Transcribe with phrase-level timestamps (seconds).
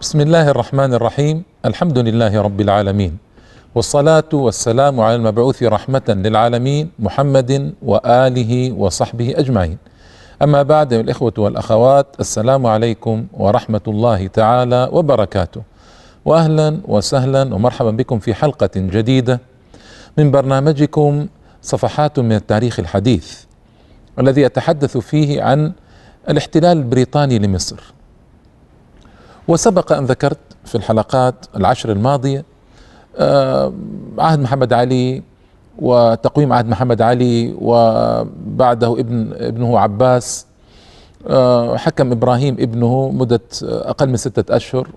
[0.00, 3.18] بسم الله الرحمن الرحيم الحمد لله رب العالمين
[3.74, 9.78] والصلاة والسلام على المبعوث رحمة للعالمين محمد وآله وصحبه أجمعين
[10.42, 15.62] أما بعد الإخوة والأخوات السلام عليكم ورحمة الله تعالى وبركاته
[16.24, 19.40] وأهلا وسهلا ومرحبا بكم في حلقة جديدة
[20.18, 21.26] من برنامجكم
[21.62, 23.44] صفحات من التاريخ الحديث
[24.18, 25.72] الذي يتحدث فيه عن
[26.28, 27.99] الاحتلال البريطاني لمصر
[29.50, 32.44] وسبق أن ذكرت في الحلقات العشر الماضية
[33.16, 33.72] آه،
[34.18, 35.22] عهد محمد علي
[35.78, 40.46] وتقويم عهد محمد علي وبعده ابن ابنه عباس
[41.26, 44.88] آه، حكم إبراهيم ابنه مدة أقل من ستة أشهر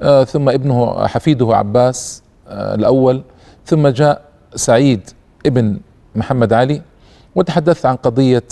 [0.00, 3.22] آه، ثم ابنه حفيده عباس الأول
[3.66, 4.22] ثم جاء
[4.54, 5.10] سعيد
[5.46, 5.80] ابن
[6.14, 6.82] محمد علي
[7.34, 8.44] وتحدثت عن قضية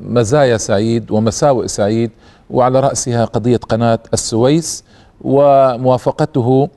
[0.00, 2.10] مزايا سعيد ومساوئ سعيد
[2.50, 4.84] وعلى رأسها قضية قناة السويس
[5.20, 6.68] وموافقته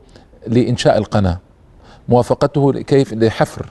[0.48, 1.40] لإنشاء القناة.
[2.10, 3.66] موافقته كيف لحفر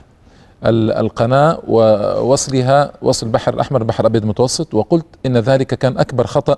[0.65, 6.57] القناة ووصلها وصل البحر الأحمر بحر الأبيض المتوسط وقلت إن ذلك كان أكبر خطأ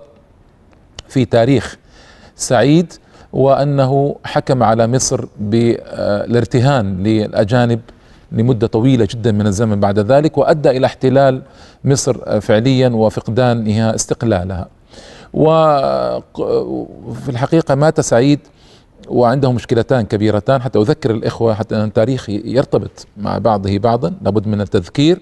[1.08, 1.78] في تاريخ
[2.36, 2.94] سعيد
[3.34, 7.80] وأنه حكم على مصر بالارتهان للأجانب
[8.36, 11.42] لمدة طويلة جدا من الزمن بعد ذلك وأدى إلى احتلال
[11.84, 14.68] مصر فعليا وفقدانها استقلالها.
[15.34, 18.40] وفي الحقيقة مات سعيد
[19.08, 20.62] وعنده مشكلتان كبيرتان.
[20.62, 25.20] حتى أذكر الإخوة حتى أن التاريخ يرتبط مع بعضه بعضا لابد من التذكير.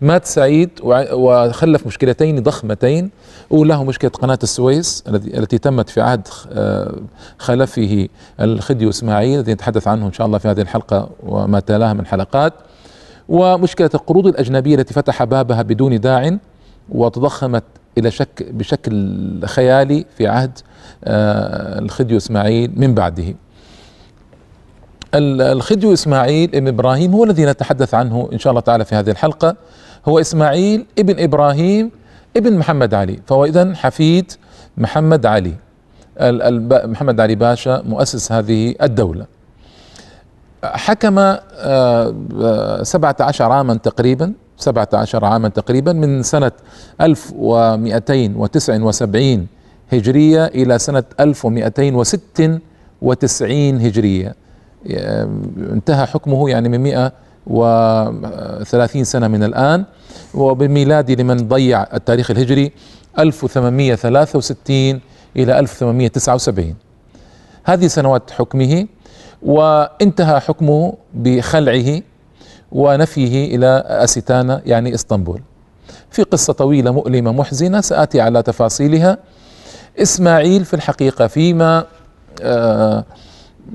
[0.00, 0.70] مات سعيد
[1.12, 3.10] وخلف مشكلتين ضخمتين.
[3.52, 6.94] أولاه مشكلة قناة السويس التي تمت في عهد آه،
[7.38, 8.08] خلفه
[8.40, 12.52] الخديو إسماعيل الذي نتحدث عنه إن شاء الله في هذه الحلقة وما تلاها من حلقات.
[13.28, 16.38] ومشكلة القروض الأجنبية التي فتح بابها بدون داع
[16.88, 17.64] وتضخمت
[17.98, 20.58] إلى شك بشكل خيالي في عهد
[21.04, 23.34] آه، الخديو إسماعيل من بعده.
[25.14, 29.56] الخديو إسماعيل ابن إبراهيم هو الذي نتحدث عنه إن شاء الله تعالى في هذه الحلقة.
[30.06, 31.90] هو إسماعيل ابن إبراهيم
[32.36, 34.32] ابن محمد علي فهو اذا حفيد
[34.76, 35.54] محمد علي
[36.70, 39.26] محمد علي باشا مؤسس هذه الدولة.
[40.64, 41.38] حكم آه،
[42.42, 46.52] آه، سبعة عشر عاما تقريبا سبعة عشر عاما تقريبا من سنة
[47.00, 49.46] 1279
[49.92, 54.34] هجرية إلى سنة 1296 هجرية.
[55.72, 57.10] انتهى حكمه يعني من
[57.48, 59.84] 130 سنة من الآن
[60.34, 62.72] وبالميلادي لمن ضيع التاريخ الهجري
[63.18, 65.00] 1863
[65.36, 66.74] إلى 1879
[67.64, 68.86] هذه سنوات حكمه
[69.42, 72.02] وانتهى حكمه بخلعه
[72.72, 75.42] ونفيه إلى اسيتانا يعني إسطنبول.
[76.10, 79.18] في قصة طويلة مؤلمة محزنة سآتي على تفاصيلها.
[80.02, 81.84] إسماعيل في الحقيقة فيما
[82.42, 83.04] آه،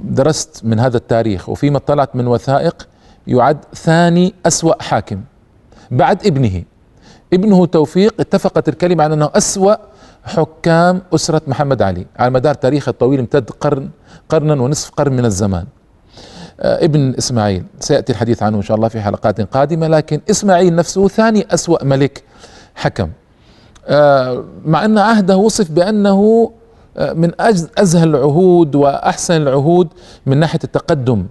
[0.04, 2.88] درست من هذا التاريخ وفيما اطلعت من وثائق
[3.28, 5.22] يعد ثاني أسوأ حاكم
[5.92, 6.64] بعد ابنه.
[7.34, 9.76] ابنه توفيق اتفقت الكلمة على أنه أسوأ
[10.24, 12.06] حكام أسرة محمد علي.
[12.20, 13.90] على مدار تاريخه الطويل امتد قرن
[14.30, 15.66] قرنا ونصف قرن من الزمان.
[16.60, 21.08] آه، ابن إسماعيل سيأتي الحديث عنه إن شاء الله في حلقات قادمة لكن إسماعيل نفسه
[21.08, 22.24] ثاني أسوأ ملك
[22.76, 23.10] حكم.
[23.88, 26.52] آه، مع أن عهده وصف بأنه
[26.98, 27.32] آه، من
[27.78, 29.88] أزهى العهود وأحسن العهود
[30.26, 31.26] من ناحية التقدم.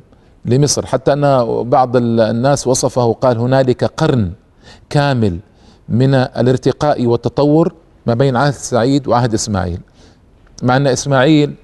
[0.44, 0.86] لمصر.
[0.86, 4.32] حتى أن بعض الناس وصفه قال هنالك قرن
[4.90, 5.38] كامل
[5.88, 7.74] من الارتقاء والتطور
[8.06, 9.80] ما بين عهد سعيد وعهد إسماعيل.
[10.62, 11.54] مع أن إسماعيل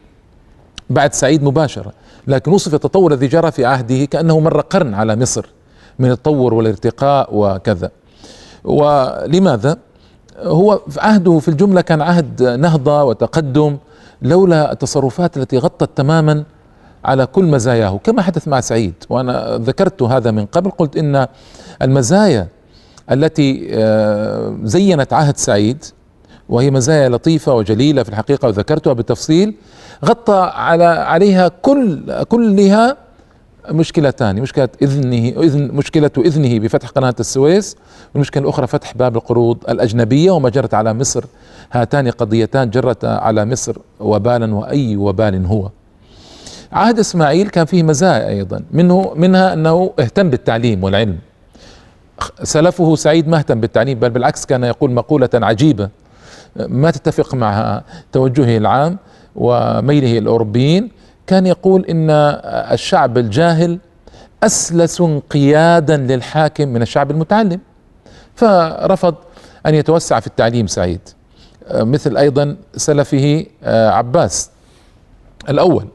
[0.90, 1.92] بعد سعيد مباشرة
[2.26, 5.46] لكن وصف التطور الذي جرى في عهده كأنه مر قرن على مصر
[5.98, 7.90] من التطور والارتقاء وكذا.
[8.64, 9.76] ولماذا؟
[10.42, 13.76] هو عهده في الجملة كان عهد نهضة وتقدم
[14.22, 16.44] لولا التصرفات التي غطت تماما
[17.04, 21.26] على كل مزاياه كما حدث مع سعيد وأنا ذكرت هذا من قبل قلت إن
[21.82, 22.48] المزايا
[23.10, 25.84] التي آه، زينت عهد سعيد
[26.48, 29.54] وهي مزايا لطيفة وجليلة في الحقيقة وذكرتها بالتفصيل
[30.04, 32.96] غطى على عليها كل كلها
[33.70, 37.76] مشكلتان مشكلة إذنه إذن مشكلة إذنه بفتح قناة السويس
[38.14, 41.24] والمشكلة الأخرى فتح باب القروض الأجنبية وما جرت على مصر
[41.72, 45.70] هاتان قضيتان جرت على مصر وبالا وأي وبال هو.
[46.72, 48.62] عهد إسماعيل كان فيه مزايا أيضا.
[48.70, 51.18] منه منها أنه اهتم بالتعليم والعلم.
[52.42, 55.88] سلفه سعيد ما اهتم بالتعليم بل بالعكس كان يقول مقولة عجيبة.
[56.56, 57.82] ما تتفق مع
[58.12, 58.98] توجهه العام
[59.36, 60.90] وميله الأوروبيين.
[61.26, 62.10] كان يقول إن
[62.72, 63.78] الشعب الجاهل
[64.42, 67.60] أسلس انقيادا للحاكم من الشعب المتعلم.
[68.34, 69.14] فرفض
[69.66, 71.00] أن يتوسع في التعليم سعيد.
[71.74, 74.50] مثل أيضا سلفه عباس
[75.48, 75.88] الأول.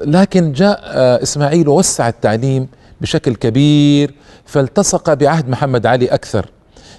[0.00, 0.80] لكن جاء
[1.22, 2.68] إسماعيل ووسع التعليم
[3.00, 4.14] بشكل كبير
[4.44, 6.46] فالتصق بعهد محمد علي أكثر.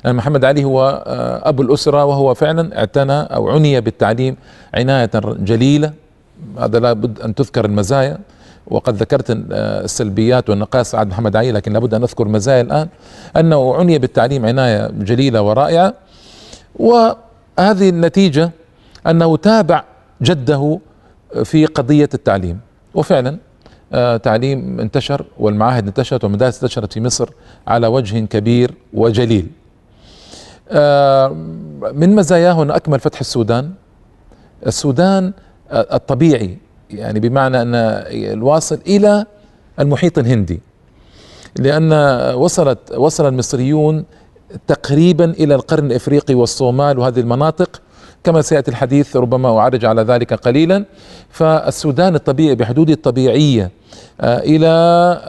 [0.05, 1.03] لأن محمد علي هو
[1.43, 4.35] أبو الأسرة وهو فعلا اعتنى أو عني بالتعليم
[4.73, 5.93] عناية جليلة.
[6.59, 8.17] هذا لابد أن تذكر المزايا
[8.67, 12.87] وقد ذكرت السلبيات والنقائص عهد محمد علي لكن لابد أن أذكر مزايا الآن.
[13.37, 15.93] أنه عني بالتعليم عناية جليلة ورائعة
[16.75, 18.51] وهذه النتيجة
[19.07, 19.83] أنه تابع
[20.21, 20.79] جده
[21.43, 22.59] في قضية التعليم.
[22.93, 23.37] وفعلا
[23.93, 27.29] آه، تعليم انتشر والمعاهد انتشرت والمدارس انتشرت في مصر
[27.67, 29.47] على وجه كبير وجليل.
[30.69, 31.27] آه،
[31.93, 33.71] من مزاياه أن أكمل فتح السودان.
[34.65, 35.33] السودان
[35.71, 36.57] آه، الطبيعي
[36.89, 37.75] يعني بمعنى أن
[38.33, 39.25] الواصل إلى
[39.79, 40.59] المحيط الهندي.
[41.59, 41.93] لأن
[42.33, 44.05] وصلت وصل المصريون
[44.67, 47.81] تقريبا إلى القرن الإفريقي والصومال وهذه المناطق
[48.27, 50.85] كما سيأتي الحديث ربما أعرج على ذلك قليلا.
[51.29, 53.71] فالسودان الطبيعي بحدوده الطبيعية
[54.21, 54.67] آه، إلى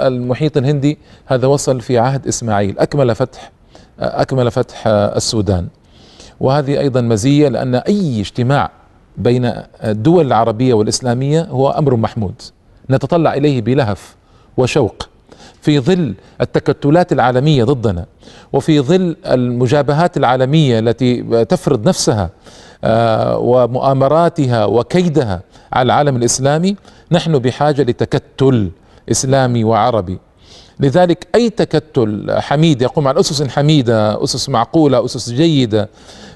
[0.06, 2.78] المحيط الهندي هذا وصل في عهد إسماعيل.
[2.78, 3.52] أكمل فتح
[4.00, 5.68] آه، أكمل فتح آه، السودان.
[6.40, 8.70] وهذه أيضا مزية لأن أي اجتماع
[9.16, 9.52] بين
[9.84, 12.42] الدول العربية والإسلامية هو أمر محمود.
[12.90, 14.16] نتطلع إليه بلهف
[14.56, 15.08] وشوق.
[15.68, 18.04] في ظل التكتلات العالمية ضدنا
[18.52, 22.30] وفي ظل المجابهات العالمية التي تفرض نفسها
[22.84, 25.40] آه، ومؤامراتها وكيدها
[25.72, 26.76] على العالم الإسلامي
[27.12, 28.70] نحن بحاجة لتكتل
[29.10, 30.18] إسلامي وعربي.
[30.80, 35.88] لذلك أي تكتل حميد يقوم على أسس حميدة أسس معقولة أسس جيدة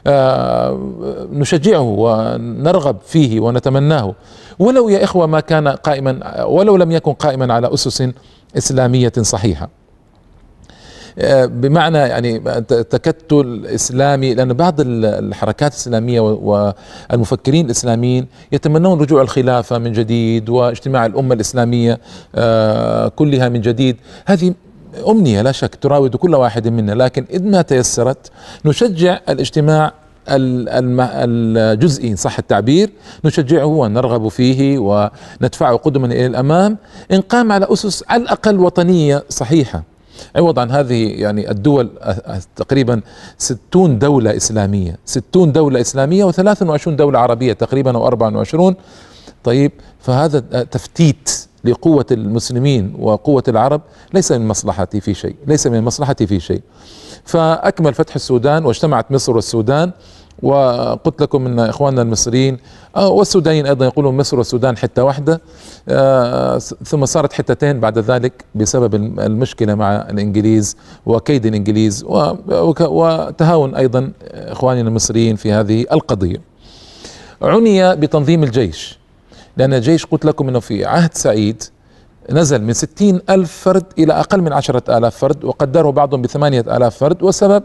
[0.06, 0.92] آه،
[1.32, 4.14] نشجعه ونرغب فيه ونتمناه.
[4.58, 8.08] ولو يا إخوة ما كان قائما ولو لم يكن قائما على أسس
[8.56, 9.68] إسلامية صحيحة.
[11.18, 19.92] آه، بمعنى يعني تكتل إسلامي لأن بعض الحركات الإسلامية والمفكرين الإسلاميين يتمنون رجوع الخلافة من
[19.92, 22.00] جديد واجتماع الأمة الإسلامية
[22.34, 23.96] آه، كلها من جديد.
[24.26, 24.54] هذه
[25.08, 28.30] أمنية لا شك تراود كل واحد منا لكن إذ ما تيسرت
[28.64, 29.92] نشجع الاجتماع
[30.28, 32.90] الجزئي صح التعبير؟
[33.24, 36.78] نشجعه ونرغب فيه وندفعه قدما إلى الأمام.
[37.12, 39.82] إن قام على أسس على الأقل وطنية صحيحة.
[40.36, 41.90] عوض عن هذه يعني الدول
[42.56, 43.00] تقريبا
[43.38, 44.98] ستون دولة إسلامية.
[45.04, 48.74] ستون دولة إسلامية وثلاث وعشرون دولة عربية تقريبا أو أربعة وعشرون.
[49.44, 53.80] طيب فهذا تفتيت لقوة المسلمين وقوة العرب.
[54.14, 56.62] ليس من مصلحتي في شيء ليس من مصلحتي في شيء.
[57.24, 59.92] فأكمل فتح السودان واجتمعت مصر والسودان
[60.42, 62.58] وقلت لكم إن إخواننا المصريين
[62.96, 65.40] آه، والسودانيين أيضا يقولون مصر والسودان حتة واحدة
[65.88, 70.76] آه، ثم صارت حتتين بعد ذلك بسبب المشكلة مع الإنجليز
[71.06, 72.04] وكيد الإنجليز
[72.80, 76.40] وتهاون أيضا إخواننا المصريين في هذه القضية.
[77.42, 78.98] عني بتنظيم الجيش
[79.56, 81.62] لأن الجيش قلت لكم إنه في عهد سعيد
[82.30, 86.96] نزل من ستين ألف فرد إلى أقل من عشرة آلاف فرد وقدره بعضهم بثمانية آلاف
[86.96, 87.62] فرد والسبب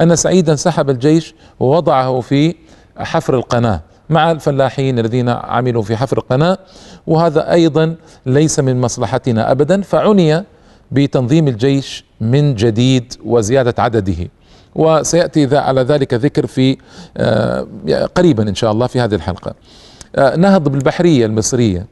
[0.00, 2.54] أن سعيدا سحب الجيش ووضعه في
[2.96, 3.80] حفر القناة
[4.10, 6.58] مع الفلاحين الذين عملوا في حفر القناة
[7.06, 7.96] وهذا أيضا
[8.26, 10.44] ليس من مصلحتنا أبدا فعني
[10.90, 14.28] بتنظيم الجيش من جديد وزيادة عدده.
[14.74, 16.76] وسيأتي على ذلك ذكر في
[17.16, 17.66] آه،
[18.14, 19.54] قريبا إن شاء الله في هذه الحلقة.
[20.16, 21.86] آه، نهض بالبحرية المصرية.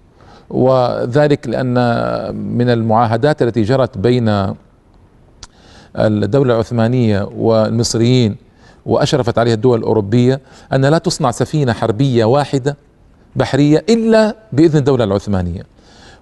[0.50, 1.74] وذلك لأن
[2.34, 4.54] من المعاهدات التي جرت بين
[5.96, 8.36] الدولة العثمانية والمصريين
[8.86, 10.40] وأشرفت عليها الدول الأوروبية
[10.72, 12.76] أن لا تصنع سفينة حربية واحدة
[13.36, 15.62] بحرية إلا بإذن الدولة العثمانية.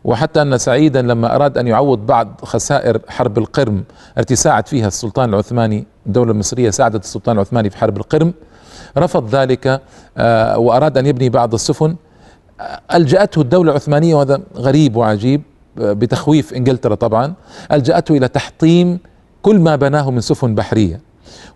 [0.04, 3.85] وحتى أن سعيدا لما أراد أن يعوض بعض خسائر حرب القرم
[4.18, 8.33] التي ساعد فيها السلطان العثماني الدولة المصرية ساعدت السلطان العثماني في حرب القرم
[8.99, 9.80] رفض ذلك
[10.18, 11.97] آه، وأراد أن يبني بعض السفن
[12.95, 15.43] ألجأته الدولة العثمانية وهذا غريب وعجيب
[15.77, 17.35] بتخويف إنجلترا طبعا
[17.73, 18.99] ألجأته إلى تحطيم
[19.43, 21.01] كل ما بناه من سفن بحرية.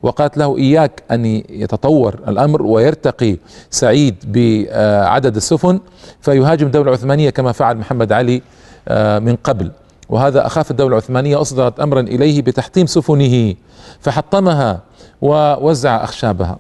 [0.03, 3.37] وقالت له إياك أن يتطور الأمر ويرتقي
[3.71, 5.81] سعيد بعدد السفن
[6.21, 8.43] فيهاجم الدولة العثمانية كما فعل محمد علي
[8.89, 9.71] آه، من قبل.
[10.09, 13.55] وهذا أخاف الدولة العثمانية أصدرت أمرا إليه بتحطيم سفنه
[14.01, 14.81] فحطمها
[15.23, 16.59] ووزع أخشابها.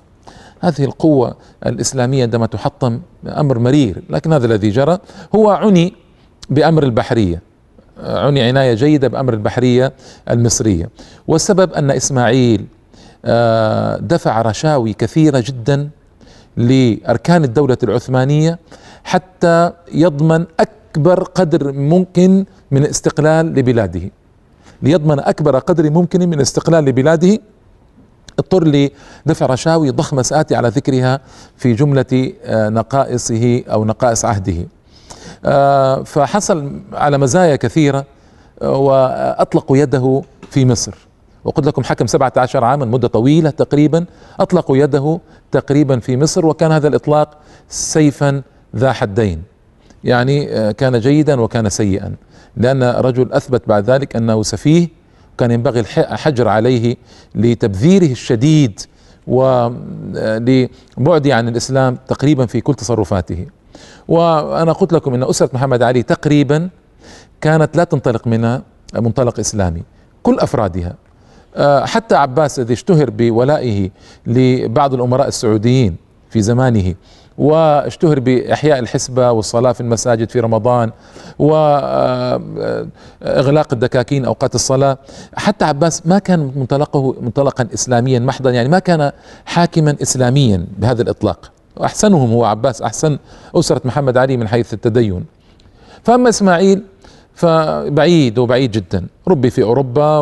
[0.61, 1.37] هذه القوة
[1.67, 4.99] الإسلامية عندما تحطم أمر مرير لكن هذا الذي جرى
[5.35, 5.95] هو عني
[6.51, 7.43] بأمر البحرية
[8.03, 9.93] عني عناية جيدة بأمر البحرية
[10.31, 10.91] المصرية.
[11.29, 12.67] والسبب أن إسماعيل
[13.25, 15.91] آه، دفع رشاوي كثيرة جدا
[16.57, 18.59] لأركان الدولة العثمانية
[19.05, 24.11] حتى يضمن أكبر قدر ممكن من استقلال لبلاده.
[24.83, 27.39] ليضمن أكبر قدر ممكن من استقلال لبلاده
[28.41, 28.91] اضطر
[29.27, 31.21] لدفع رشاوي ضخمة سآتي على ذكرها
[31.57, 34.67] في جملة آه، نقائصه أو نقائص عهده.
[36.05, 38.05] فحصل على مزايا كثيرة
[38.63, 40.95] وأطلقوا يده في مصر.
[41.45, 44.05] وقلت لكم حكم 17 عاما مدة طويلة تقريبا.
[44.41, 45.21] أطلقوا يده
[45.53, 48.43] تقريبا في مصر وكان هذا الإطلاق سيفا
[48.77, 49.43] ذا حدين.
[50.05, 52.15] يعني آه، كان جيدا وكان سيئا.
[52.57, 55.00] لأن رجل أثبت بعد ذلك أنه سفيه
[55.41, 56.97] كان ينبغي الحجر عليه
[57.35, 58.81] لتبذيره الشديد
[59.27, 63.47] ولبعده عن الإسلام تقريبا في كل تصرفاته.
[64.09, 66.69] وأنا قلت لكم أن أسرة محمد علي تقريبا
[67.41, 68.61] كانت لا تنطلق من
[68.95, 69.83] منطلق إسلامي
[70.23, 70.95] كل أفرادها.
[71.57, 73.91] آه، حتى عباس الذي اشتهر بولائه
[74.27, 75.97] لبعض الأمراء السعوديين
[76.31, 76.95] في زمانه.
[77.39, 80.91] واشتهر بإحياء الحسبة والصلاة في المساجد في رمضان
[81.39, 82.39] وإغلاق
[83.73, 84.99] الدكاكين أوقات الصلاة.
[85.35, 89.13] حتى عباس ما كان منطلقه منطلقا إسلاميا محضا يعني ما كان
[89.45, 91.51] حاكما إسلاميا بهذا الإطلاق.
[91.85, 93.19] أحسنهم هو عباس أحسن
[93.55, 95.25] أسرة محمد علي من حيث التدين.
[96.05, 96.83] فأما إسماعيل
[97.35, 99.07] فبعيد وبعيد جدا.
[99.29, 100.19] ربي في أوروبا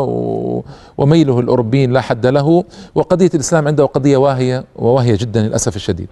[0.98, 6.08] وميله الأوروبيين لا حد له وقضية الإسلام عنده قضية واهية وواهية جدا للأسف الشديد.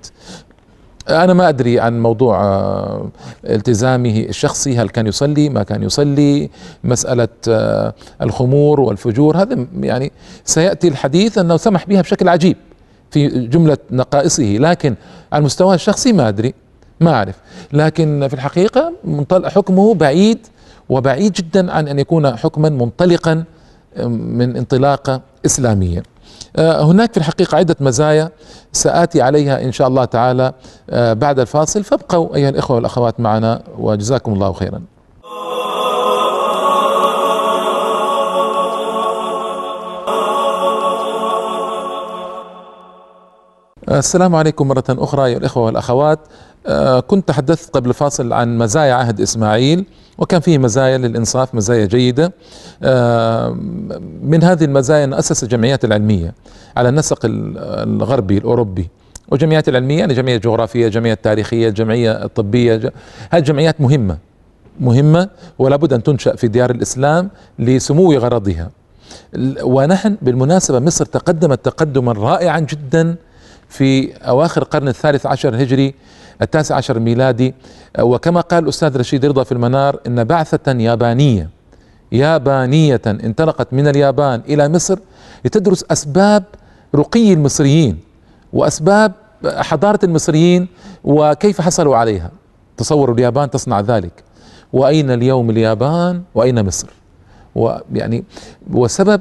[1.08, 3.08] أنا ما أدري عن موضوع آه،
[3.44, 6.50] التزامه الشخصي هل كان يصلي ما كان يصلي
[6.84, 10.12] مسألة آه، الخمور والفجور هذا يعني
[10.44, 12.56] سيأتي الحديث أنه سمح بها بشكل عجيب
[13.10, 14.94] في جملة نقائصه لكن
[15.32, 16.54] على المستوى الشخصي ما أدري
[17.00, 17.34] ما أعرف.
[17.72, 18.92] لكن في الحقيقة
[19.30, 20.38] حكمه بعيد
[20.88, 23.44] وبعيد جدا عن أن يكون حكما منطلقا
[24.06, 25.98] من انطلاقة إسلامية.
[25.98, 26.02] آه،
[26.58, 28.30] هناك في الحقيقة عدة مزايا
[28.72, 30.52] سآتي عليها إن شاء الله تعالى
[30.90, 31.84] آه، بعد الفاصل.
[31.84, 34.82] فابقوا أيها الإخوة والأخوات معنا وجزاكم الله خيرا.
[43.88, 46.18] السلام عليكم مرة أخرى أيها الإخوة والأخوات.
[46.18, 46.24] آه،
[47.06, 49.84] كنت تحدثت قبل الفاصل عن مزايا عهد إسماعيل
[50.18, 52.32] وكان فيه مزايا للإنصاف مزايا جيدة.
[52.82, 53.50] آه،
[54.22, 56.34] من هذه المزايا أن أسس الجمعيات العلمية
[56.76, 58.88] على النسق الغربي الأوروبي.
[59.28, 62.74] والجمعيات العلمية يعني جمعية جغرافية جمعية تاريخية جمعية الطبية
[63.30, 64.18] هذه الجمعيات مهمة
[64.80, 68.70] مهمة ولا بد أن تنشأ في ديار الإسلام لسمو غرضها.
[69.62, 73.16] ونحن بالمناسبة مصر تقدمت تقدما رائعا جدا
[73.68, 75.94] في أواخر القرن الثالث عشر الهجري
[76.42, 77.54] التاسع عشر الميلادي
[78.00, 81.50] وكما قال الأستاذ رشيد رضا في المنار إن بعثة يابانية
[82.12, 84.98] يابانية انطلقت من اليابان إلى مصر
[85.44, 86.44] لتدرس أسباب
[86.94, 87.98] رقي المصريين
[88.52, 89.12] وأسباب
[89.44, 90.68] حضارة المصريين
[91.04, 92.30] وكيف حصلوا عليها.
[92.76, 94.12] تصوروا اليابان تصنع ذلك.
[94.72, 96.88] وأين اليوم اليابان؟ وأين مصر؟
[97.54, 98.24] ويعني
[98.72, 99.20] والسبب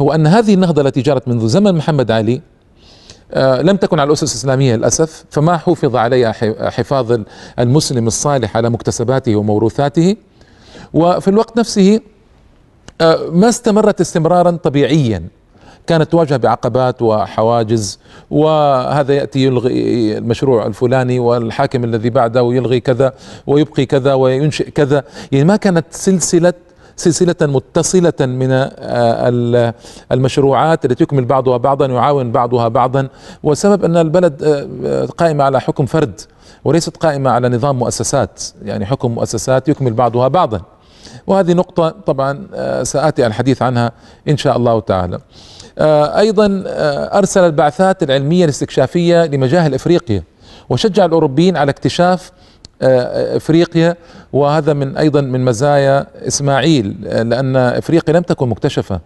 [0.00, 2.40] هو أن هذه النهضة التي جرت منذ زمن محمد علي آه،
[3.62, 6.32] لم تكن على الأسس الإسلامية للأسف فما حفظ عليها
[6.70, 7.20] حفاظ
[7.58, 10.16] المسلم الصالح على مكتسباته وموروثاته.
[10.94, 12.00] وفي الوقت نفسه
[13.00, 15.22] آه، ما استمرت استمرارا طبيعيا.
[15.86, 17.98] كانت تواجه بعقبات وحواجز
[18.30, 23.12] وهذا يأتي يلغي المشروع الفلاني والحاكم الذي بعده يلغي كذا
[23.46, 25.04] ويبقي كذا وينشئ كذا.
[25.32, 26.54] يعني ما كانت سلسلة
[26.96, 29.74] سلسلة متصلة من آه،
[30.12, 33.08] المشروعات التي يكمل بعضها بعضا يعاون بعضها بعضا.
[33.42, 34.42] والسبب أن البلد
[34.84, 36.20] آه، قائمة على حكم فرد
[36.64, 40.60] وليست قائمة على نظام مؤسسات يعني حكم مؤسسات يكمل بعضها بعضا.
[41.26, 43.92] وهذه نقطة طبعا آه، سآتي الحديث عنها
[44.28, 45.18] إن شاء الله تعالى.
[46.18, 46.62] أيضا
[47.18, 50.22] أرسل البعثات العلمية الاستكشافية لمجاهل إفريقيا
[50.68, 52.32] وشجع الأوروبيين على اكتشاف
[52.84, 53.96] إفريقيا
[54.32, 59.00] وهذا من أيضا من مزايا إسماعيل لأن إفريقيا لم تكن مكتشفة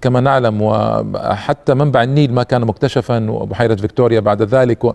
[0.00, 4.92] كما نعلم وحتى منبع النيل ما كان مكتشفا وبحيره فيكتوريا بعد ذلك.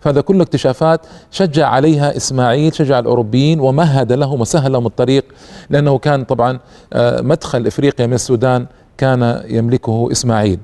[0.00, 5.24] فهذا كله اكتشافات شجع عليها إسماعيل شجع الأوروبيين ومهد لهم وسهل لهم الطريق
[5.70, 6.58] لأنه كان طبعا
[6.92, 8.66] آه، مدخل إفريقيا من السودان
[8.98, 10.58] كان يملكه إسماعيل.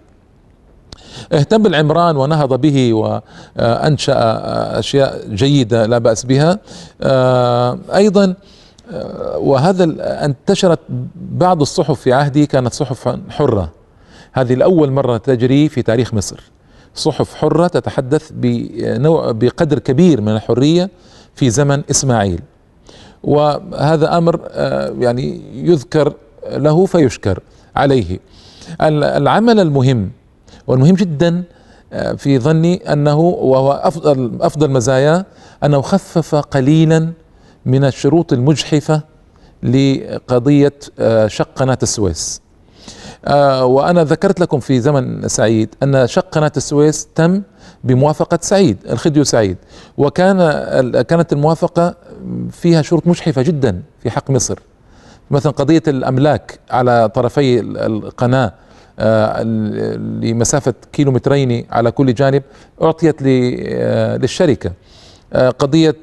[1.33, 4.15] اهتم بالعمران ونهض به وأنشأ
[4.79, 6.59] أشياء جيدة لا بأس بها.
[7.03, 8.35] آه، أيضا
[8.93, 9.85] آه، وهذا
[10.25, 10.79] انتشرت
[11.15, 13.73] بعض الصحف في عهدي كانت صحف حرة.
[14.33, 16.41] هذه لأول مرة تجري في تاريخ مصر.
[16.95, 20.91] صحف حرة تتحدث بنوع بقدر كبير من الحرية
[21.35, 22.41] في زمن إسماعيل.
[23.23, 26.13] وهذا أمر آه، يعني يذكر
[26.51, 27.41] له فيشكر
[27.77, 28.19] عليه.
[28.81, 30.11] العمل المهم
[30.69, 31.43] والمهم جدا
[31.93, 35.27] آه، في ظني أنه وهو أفضل أفضل مزاياه
[35.65, 37.13] أنه خفف قليلا
[37.67, 39.03] من الشروط المجحفة
[39.63, 42.41] لقضية آه، شق قناة السويس.
[43.25, 47.43] آه، وأنا ذكرت لكم في زمن سعيد أن شق قناة السويس تم
[47.85, 49.57] بموافقة سعيد الخديو سعيد
[49.99, 50.39] وكان
[51.03, 51.95] كانت الموافقة
[52.51, 54.59] فيها شروط مجحفة جدا في حق مصر
[55.31, 58.68] مثلا قضية الأملاك على طرفي القناة آه،
[60.23, 62.43] لمسافة كيلومترين على كل جانب
[62.83, 64.73] أعطيت آه، للشركة.
[65.33, 65.97] آه، قضية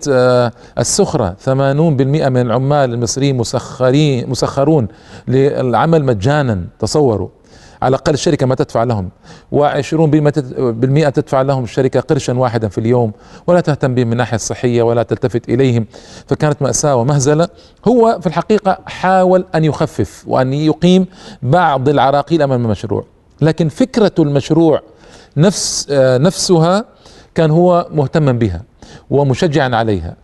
[0.77, 1.35] السخرة.
[1.45, 4.87] 80% من العمال المصريين مسخرين مسخرون
[5.27, 7.29] للعمل مجانا تصوروا.
[7.85, 9.09] على الأقل الشركة ما تدفع لهم
[9.55, 13.11] و20% تدفع لهم الشركة قرشا واحدا في اليوم
[13.47, 15.85] ولا تهتم بهم من الناحية الصحية ولا تلتفت إليهم.
[16.27, 17.47] فكانت مأساة ومهزلة.
[17.87, 21.05] هو في الحقيقة حاول أن يخفف وأن يقيم
[21.41, 23.05] بعض العراقيل أمام المشروع
[23.41, 24.81] لكن فكرة المشروع
[25.37, 26.85] نفس نفسها
[27.35, 28.61] كان هو مهتما بها
[29.09, 30.15] ومشجعا عليها.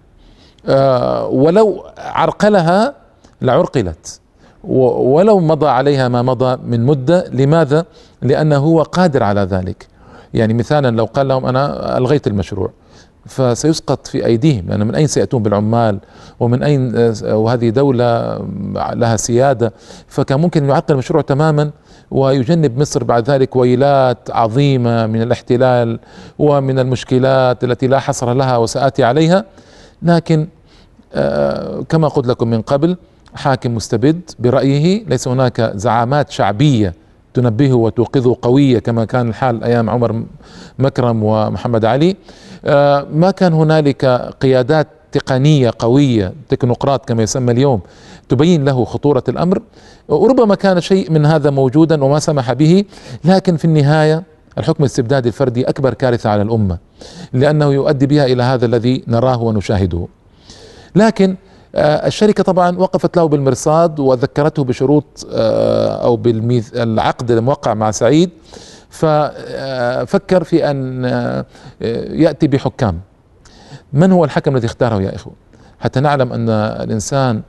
[0.66, 2.96] آه، ولو عرقلها
[3.42, 4.21] لعرقلت.
[4.64, 7.86] ولو مضى عليها ما مضى من مدة لماذا؟
[8.22, 9.88] لأنه هو قادر على ذلك.
[10.34, 12.72] يعني مثالا لو قال لهم أنا ألغيت المشروع
[13.26, 16.00] فسيسقط في أيديهم لأن من أين سيأتون بالعمال؟
[16.40, 18.40] ومن أين وهذه دولة
[18.94, 19.74] لها سيادة؟
[20.08, 21.72] فكان ممكن يعطل المشروع تماما
[22.12, 26.00] ويجنب مصر بعد ذلك ويلات عظيمة من الاحتلال
[26.40, 29.46] ومن المشكلات التي لا حصر لها وسآتي عليها.
[30.02, 30.48] لكن
[31.14, 32.98] آه، كما قلت لكم من قبل
[33.36, 36.94] حاكم مستبد برأيه ليس هناك زعامات شعبية
[37.34, 40.24] تنبهه وتوقظه قوية كما كان الحال أيام عمر
[40.80, 42.16] مكرم ومحمد علي.
[42.66, 44.06] آه، ما كان هنالك
[44.42, 47.82] قيادات تقنية قوية تكنوقراط كما يسمى اليوم
[48.30, 49.62] تبين له خطورة الأمر؟
[50.08, 52.86] وربما كان شيء من هذا موجودا وما سمح به
[53.26, 54.24] لكن في النهاية
[54.58, 56.78] الحكم الاستبدادي الفردي أكبر كارثة على الأمة
[57.34, 60.08] لأنه يؤدي بها إلى هذا الذي نراه ونشاهده.
[60.96, 61.36] لكن
[61.76, 68.30] الشركة طبعا وقفت له بالمرصاد وذكرته بشروط آه، أو بالعقد الموقع مع سعيد.
[68.90, 71.46] ففكر في أن آه،
[72.12, 73.00] يأتي بحكام.
[73.94, 75.34] من هو الحكم الذي اختاره يا إخوة؟
[75.80, 77.42] حتى نعلم أن الإنسان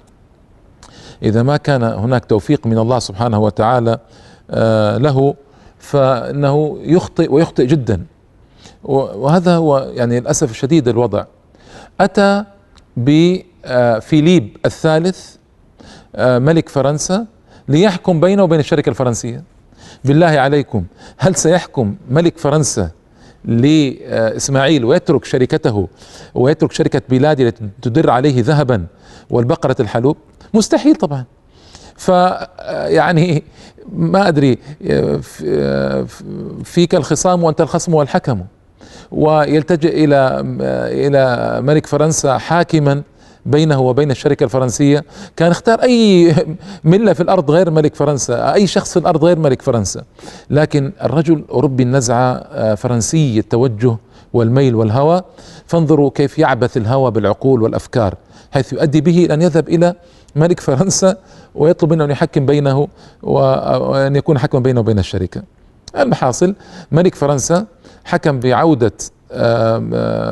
[1.22, 3.98] إذا ما كان هناك توفيق من الله سبحانه وتعالى
[4.98, 5.34] له
[5.78, 8.06] فإنه يخطئ ويخطئ جدا.
[8.84, 11.24] وهذا هو يعني للأسف الشديد الوضع.
[12.00, 12.44] أتى
[12.96, 13.51] ب آه،
[14.00, 15.36] فيليب الثالث
[16.16, 17.26] آه، ملك فرنسا
[17.68, 19.42] ليحكم بينه وبين الشركة الفرنسية.
[20.04, 20.84] بالله عليكم
[21.18, 22.90] هل سيحكم ملك فرنسا
[23.44, 25.88] لإسماعيل ويترك شركته
[26.34, 28.86] ويترك شركة بلادي التي تدر عليه ذهبا
[29.30, 30.16] والبقرة الحلوب؟
[30.54, 31.24] مستحيل طبعا.
[31.96, 32.08] ف
[32.68, 33.42] يعني
[33.92, 34.58] ما أدري
[36.64, 38.40] فيك الخصام وأنت الخصم والحكم.
[39.10, 40.42] ويلتجئ إلى
[41.06, 43.02] إلى ملك فرنسا حاكما
[43.46, 45.04] بينه وبين الشركة الفرنسية.
[45.36, 46.34] كان اختار أي
[46.84, 50.02] ملة في الأرض غير ملك فرنسا أي شخص في الأرض غير ملك فرنسا.
[50.50, 53.96] لكن الرجل أوروبي النزعة آه، فرنسي التوجه
[54.32, 55.22] والميل والهوى.
[55.66, 58.14] فانظروا كيف يعبث الهوى بالعقول والأفكار
[58.52, 59.94] حيث يؤدي به أن يذهب إلى
[60.36, 61.16] ملك فرنسا
[61.54, 62.88] ويطلب منه أن يحكم بينه
[63.22, 65.42] وأن يكون حكما بينه وبين الشركة.
[65.98, 66.54] المحاصل
[66.92, 67.66] ملك فرنسا
[68.04, 68.92] حكم بعودة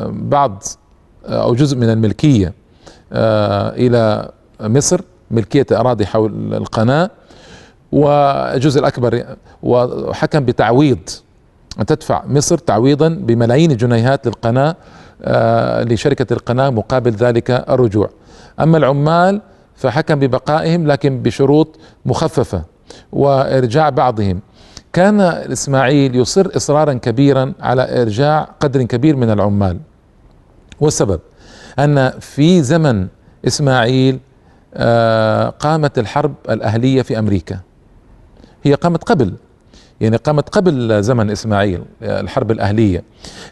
[0.09, 0.63] بعض
[1.25, 2.53] أو جزء من الملكية.
[3.13, 4.29] آه، إلى
[4.61, 7.11] مصر ملكية أراضي حول القناة
[7.93, 9.25] والجزء الأكبر
[9.63, 10.99] وحكم بتعويض
[11.81, 14.77] أن تدفع مصر تعويضا بملايين الجنيهات للقناة
[15.23, 18.11] آه، لشركة القناة مقابل ذلك الرجوع.
[18.61, 19.41] أما العمال
[19.77, 22.63] فحكم ببقائهم لكن بشروط مخففة
[23.13, 24.41] وإرجاع بعضهم.
[24.93, 29.79] كان إسماعيل يصر إصرارا كبيرا على إرجاع قدر كبير من العمال.
[30.81, 31.21] والسبب؟
[31.79, 33.07] أن في زمن
[33.47, 34.19] إسماعيل
[34.75, 37.59] آه، قامت الحرب الأهلية في أمريكا.
[38.63, 39.35] هي قامت قبل
[40.01, 43.03] يعني قامت قبل زمن إسماعيل آه، الحرب الأهلية.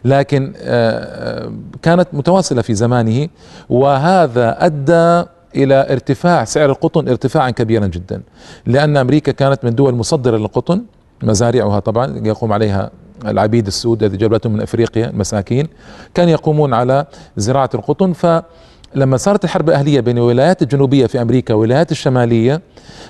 [0.05, 3.27] لكن آه، كانت متواصلة في زمانه
[3.69, 8.21] وهذا أدى إلى ارتفاع سعر القطن ارتفاعا كبيرا جدا.
[8.65, 10.81] لأن أمريكا كانت من دول مصدره للقطن
[11.23, 12.91] مزارعها طبعا يقوم عليها
[13.25, 15.67] العبيد السود الذي جلبتهم من أفريقيا المساكين
[16.13, 17.05] كانوا يقومون على
[17.37, 18.13] زراعة القطن.
[18.13, 22.61] فلما صارت الحرب الأهلية بين الولايات الجنوبية في أمريكا والولايات الشمالية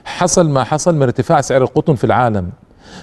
[0.06, 2.50] حصل ما حصل من ارتفاع سعر القطن في العالم.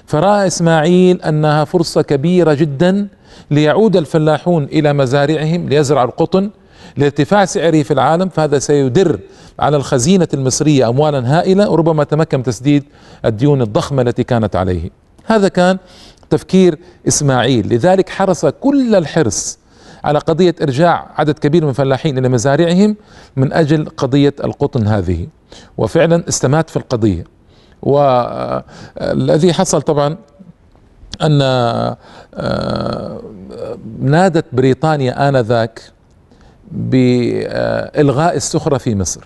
[0.07, 3.09] فرأى إسماعيل أنها فرصة كبيرة جدا
[3.51, 6.51] ليعود الفلاحون إلى مزارعهم ليزرعوا القطن
[6.97, 8.29] لارتفاع سعره في العالم.
[8.29, 9.19] فهذا سيدر
[9.59, 12.85] على الخزينة المصرية اموالا هائلة وربما تمكن تسديد
[13.25, 14.91] الديون الضخمة التي كانت عليه.
[15.25, 15.79] هذا كان
[16.31, 17.75] تفكير إسماعيل.
[17.75, 19.59] لذلك حرص كل الحرص
[20.05, 22.97] على قضية إرجاع عدد كبير من الفلاحين إلى مزارعهم
[23.37, 25.27] من أجل قضية القطن هذه.
[25.79, 27.25] وفعلا استمات في القضية.
[27.83, 30.17] والذي حصل طبعا
[31.23, 31.39] أن
[34.01, 35.83] نادت بريطانيا آنذاك
[36.73, 39.25] بإلغاء السخرة في مصر.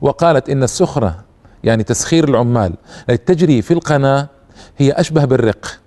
[0.00, 1.24] وقالت إن السخرة
[1.64, 2.72] يعني تسخير العمال
[3.10, 4.28] التي تجري في القناة
[4.78, 5.78] هي أشبه بالرق.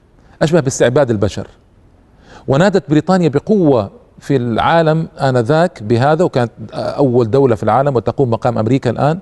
[0.41, 1.47] أشبه باستعباد البشر.
[2.47, 8.89] ونادت بريطانيا بقوة في العالم آنذاك بهذا وكانت أول دولة في العالم وتقوم مقام أمريكا
[8.89, 9.19] الآن.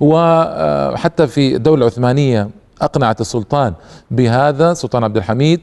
[0.00, 2.48] وحتى في الدولة العثمانية
[2.82, 3.74] أقنعت السلطان
[4.10, 5.60] بهذا سلطان عبد الحميد.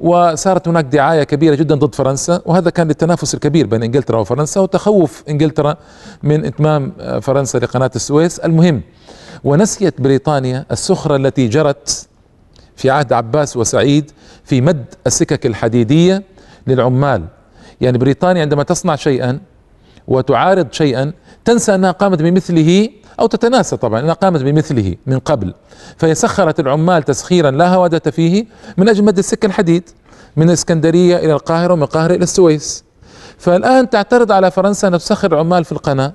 [0.00, 5.24] وصارت هناك دعاية كبيرة جدا ضد فرنسا وهذا كان للتنافس الكبير بين إنجلترا وفرنسا وتخوف
[5.28, 5.76] إنجلترا
[6.22, 8.38] من إتمام فرنسا لقناة السويس.
[8.38, 8.82] المهم
[9.44, 12.05] ونسيت بريطانيا السخره التي جرت
[12.76, 14.10] في عهد عباس وسعيد
[14.44, 16.22] في مد السكك الحديدية
[16.66, 17.24] للعمال.
[17.80, 19.40] يعني بريطانيا عندما تصنع شيئا
[20.08, 21.12] وتعارض شيئا
[21.44, 22.88] تنسى أنها قامت بمثله
[23.20, 25.54] أو تتناسى طبعا أنها قامت بمثله من قبل.
[25.96, 29.90] فهي سخرت العمال تسخيرا لا هوادة فيه من أجل مد السكة الحديد
[30.36, 32.84] من الاسكندرية إلى القاهرة ومن القاهرة إلى السويس.
[33.38, 36.12] فالآن تعترض على فرنسا أن تسخر العمال في القناة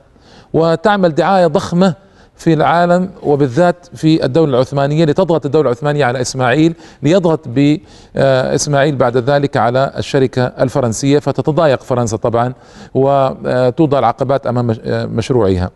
[0.53, 1.95] وتعمل دعاية ضخمة
[2.41, 9.57] في العالم وبالذات في الدولة العثمانية لتضغط الدولة العثمانية على إسماعيل ليضغط بإسماعيل بعد ذلك
[9.57, 12.53] على الشركة الفرنسية فتتضايق فرنسا طبعا
[12.93, 15.71] وتوضع العقبات أمام مشروعها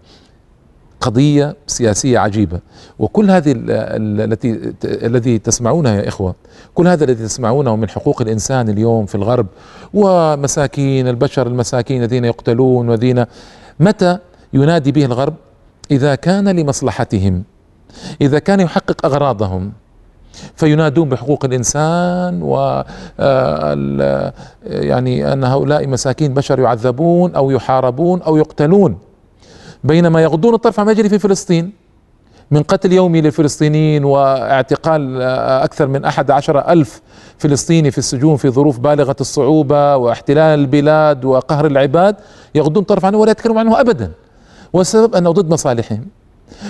[1.02, 2.60] قضية سياسية عجيبة.
[3.00, 6.36] وكل هذه التي الذي تسمعونه يا إخوة
[6.74, 9.48] كل هذا الذي تسمعونه من حقوق الإنسان اليوم في الغرب
[9.94, 13.26] ومساكين البشر المساكين الذين يقتلون والذين
[13.80, 14.18] متى
[14.54, 15.34] ينادي به الغرب؟
[15.92, 17.44] إذا كان لمصلحتهم
[18.22, 19.72] إذا كان يحقق أغراضهم
[20.56, 22.84] فينادون بحقوق الإنسان و
[24.66, 28.98] يعني أن هؤلاء مساكين بشر يعذبون أو يحاربون أو يقتلون.
[29.84, 31.72] بينما يغضون الطرف عما يجري في فلسطين
[32.52, 35.22] من قتل يومي للفلسطينيين واعتقال
[35.62, 37.02] أكثر من أحد عشر ألف
[37.38, 42.16] فلسطيني في السجون في ظروف بالغة الصعوبة واحتلال البلاد وقهر العباد
[42.56, 44.12] يغضون الطرف عنه ولا يتكلمون عنه أبدا.
[44.76, 46.06] والسبب أنه ضد مصالحهم.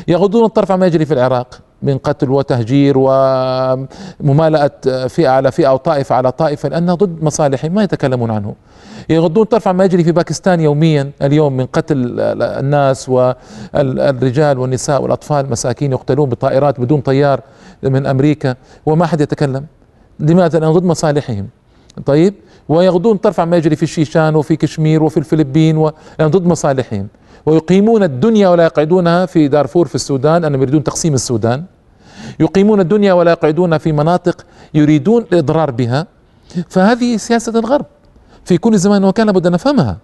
[0.07, 4.71] يغضون الطرف عما يجري في العراق من قتل وتهجير وممالأة
[5.07, 8.55] فئة على فئة أو طائفة على طائفة لأنها ضد مصالحهم ما يتكلمون عنه.
[9.09, 15.91] يغضون طرف عما يجري في باكستان يوميا اليوم من قتل الناس والرجال والنساء والأطفال مساكين
[15.91, 17.41] يقتلون بطائرات بدون طيار
[17.83, 19.65] من أمريكا وما حد يتكلم.
[20.19, 21.47] لماذا؟ لأنه ضد مصالحهم.
[22.05, 22.33] طيب
[22.69, 25.91] ويغضون طرف عما يجري في الشيشان وفي كشمير وفي الفلبين و...
[26.21, 27.07] ضد مصالحهم.
[27.45, 31.63] ويقيمون الدنيا ولا يقعدونها في دارفور في السودان أنهم يريدون تقسيم السودان.
[32.39, 36.07] يقيمون الدنيا ولا يقعدونها في مناطق يريدون الإضرار بها.
[36.69, 37.85] فهذه سياسة الغرب.
[38.45, 39.97] في كل زمان وكان لابد أن نفهمها.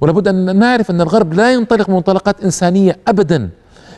[0.00, 3.50] ولابد أن نعرف أن الغرب لا ينطلق من منطلقات إنسانية أبدا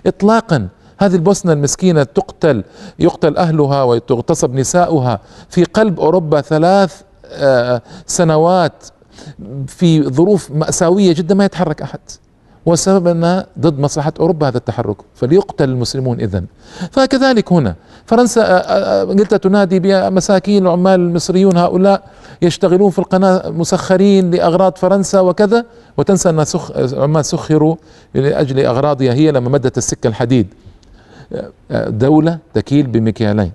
[0.07, 0.69] إطلاقا.
[0.99, 2.65] هذه البوسنة المسكينة تقتل
[2.99, 5.21] يقتل أهلها وتغتصب نساؤها.
[5.49, 8.73] في قلب أوروبا ثلاث آه، سنوات
[9.67, 12.01] في ظروف مأساوية جدا ما يتحرك أحد.
[12.69, 16.45] والسبب أن ضد مصلحة أوروبا هذا التحرك فليقتل المسلمون إذن.
[16.91, 17.75] فكذلك هنا
[18.07, 22.03] فرنسا آه، آه، إنجلترا تنادي بمساكين العمال المصريون هؤلاء
[22.43, 25.65] يشتغلون في القناة مسخرين لأغراض فرنسا وكذا
[25.97, 27.77] وتنسى أن سخ عمال سخروا
[28.15, 30.47] لأجل أغراضها هي لما مدت السكة الحديد.
[31.71, 33.53] آه، دولة تكيل بمكيالين.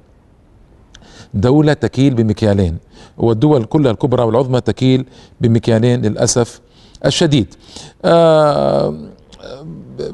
[1.34, 2.78] دولة تكيل بمكيالين
[3.17, 5.06] والدول كلها الكبرى والعظمى تكيل
[5.41, 6.62] بمكيالين للأسف.
[7.06, 7.56] الشديد.
[8.06, 8.96] آه،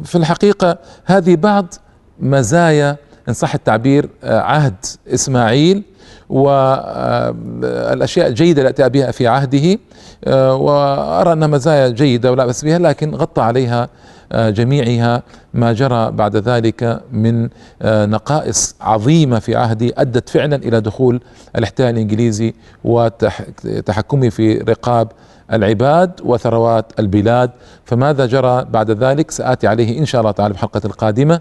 [0.03, 1.73] في الحقيقة هذه بعض
[2.19, 2.97] مزايا
[3.29, 4.75] إن صح التعبير آه، عهد
[5.07, 5.83] إسماعيل
[6.29, 9.79] والأشياء الجيدة التي بها في عهده
[10.25, 13.89] آه، وأرى أنها مزايا جيدة ولا بأس بها لكن غطى عليها
[14.33, 15.23] جميعها
[15.53, 17.49] ما جرى بعد ذلك من
[17.85, 21.21] نقائص عظيمة في عهده أدت فعلا إلى دخول
[21.55, 25.07] الإحتلال الإنجليزي وتحكمه في رقاب
[25.53, 27.51] العباد وثروات البلاد.
[27.85, 31.39] فماذا جرى بعد ذلك؟ سآتي عليه إن شاء الله تعالى في الحلقة القادمة.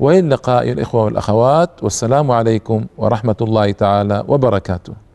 [0.00, 1.70] وإلى اللقاء الإخوة والأخوات.
[1.82, 5.05] والسلام عليكم ورحمة الله تعالى وبركاته.